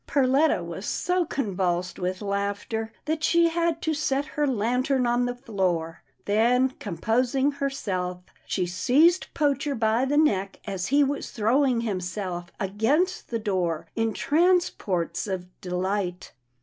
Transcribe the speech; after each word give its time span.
"Perletta 0.07 0.65
was 0.65 0.87
so 0.87 1.25
convulsed 1.25 1.99
with 1.99 2.23
laughter, 2.23 2.91
that 3.05 3.23
she 3.23 3.49
had 3.49 3.83
to 3.83 3.93
set 3.93 4.25
her 4.33 4.47
lantern 4.47 5.05
on 5.05 5.25
the 5.27 5.35
floor. 5.35 6.01
Then, 6.25 6.71
com 6.79 6.97
posing 6.97 7.51
herself, 7.51 8.23
she 8.47 8.65
seized 8.65 9.31
Poacher 9.35 9.75
by 9.75 10.05
the 10.05 10.17
neck 10.17 10.59
as 10.65 10.87
he 10.87 11.03
was 11.03 11.29
throwing 11.29 11.81
himself 11.81 12.49
against 12.59 13.29
the 13.29 13.37
door 13.37 13.85
in 13.95 14.11
trans 14.11 14.71
ports 14.71 15.27
of 15.27 15.45
delight. 15.61 16.33